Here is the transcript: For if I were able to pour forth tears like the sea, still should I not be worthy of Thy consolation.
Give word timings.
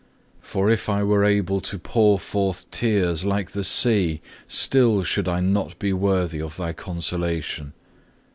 For 0.41 0.71
if 0.71 0.89
I 0.89 1.03
were 1.03 1.23
able 1.23 1.61
to 1.61 1.77
pour 1.77 2.17
forth 2.17 2.65
tears 2.71 3.23
like 3.23 3.51
the 3.51 3.63
sea, 3.63 4.19
still 4.47 5.03
should 5.03 5.27
I 5.27 5.41
not 5.41 5.77
be 5.77 5.93
worthy 5.93 6.41
of 6.41 6.57
Thy 6.57 6.73
consolation. 6.73 7.73